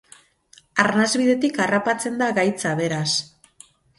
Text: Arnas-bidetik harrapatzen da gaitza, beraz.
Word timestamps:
Arnas-bidetik 0.83 1.59
harrapatzen 1.67 2.17
da 2.23 2.31
gaitza, 2.39 2.75
beraz. 2.83 3.13